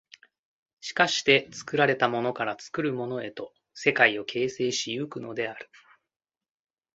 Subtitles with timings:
[0.79, 5.69] しかして作られたものから作るものへと世界を形成し行くのである。